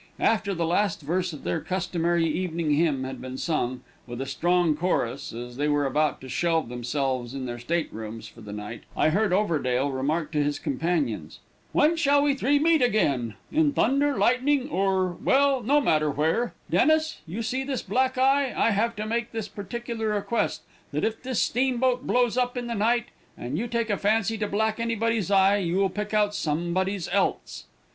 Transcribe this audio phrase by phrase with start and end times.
[0.19, 4.75] After the last verse of their customary evening hymn had been sung, with a strong
[4.75, 8.81] chorus, as they were about to shelve themselves in their state rooms for the night,
[8.97, 11.37] I heard Overdale remark to his companions:
[11.71, 13.35] "When shall we three meet again?
[13.51, 16.55] In thunder, lightning, or well, no matter where.
[16.71, 21.21] Dennis, you see this black eye; I have to make this particular request, that if
[21.21, 25.29] this steamboat blows up in the night, and you take a fancy to black anybody's
[25.29, 27.65] eye, you'll pick out somebody's else."